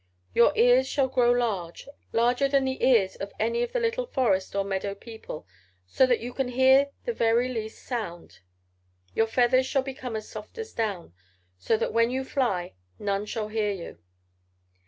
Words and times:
Your 0.33 0.51
ears 0.57 0.87
shall 0.87 1.07
grow 1.09 1.29
large, 1.31 1.87
larger 2.11 2.47
than 2.47 2.65
the 2.65 2.83
ears 2.83 3.15
of 3.17 3.31
any 3.39 3.61
of 3.61 3.71
the 3.71 3.79
little 3.79 4.07
forest 4.07 4.55
or 4.55 4.65
meadow 4.65 4.95
people, 4.95 5.45
so 5.85 6.07
that 6.07 6.19
you 6.21 6.33
can 6.33 6.47
hear 6.47 6.89
the 7.05 7.13
very 7.13 7.47
least 7.47 7.85
sound. 7.85 8.39
Your 9.13 9.27
feathers 9.27 9.67
shall 9.67 9.83
become 9.83 10.15
as 10.15 10.27
soft 10.27 10.57
as 10.57 10.73
down, 10.73 11.13
so 11.59 11.77
that 11.77 11.93
when 11.93 12.09
you 12.09 12.23
fly 12.23 12.73
none 12.97 13.27
shall 13.27 13.49
hear 13.49 13.71
you.' 13.73 13.99